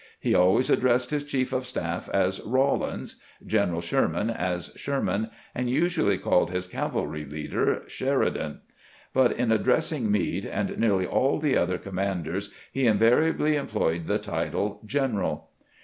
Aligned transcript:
He 0.19 0.33
always 0.33 0.71
addressed 0.71 1.11
his 1.11 1.23
chief 1.23 1.53
of 1.53 1.67
staff 1.67 2.09
as" 2.11 2.39
Rawlins," 2.43 3.17
Greneral 3.45 3.83
Sherman 3.83 4.31
as" 4.31 4.71
Sherman," 4.75 5.29
and 5.53 5.69
usually 5.69 6.17
called 6.17 6.49
his 6.49 6.65
cavalry 6.65 7.23
leader" 7.23 7.83
Sher 7.87 8.21
idan"; 8.21 8.61
but 9.13 9.31
in 9.31 9.51
addressing 9.51 10.09
Meade 10.11 10.47
and 10.47 10.75
nearly 10.79 11.05
all 11.05 11.37
the 11.37 11.55
other 11.55 11.77
commanders 11.77 12.51
he 12.71 12.87
invariably 12.87 13.55
employed 13.55 14.07
the 14.07 14.17
title" 14.17 14.81
general." 14.97 15.49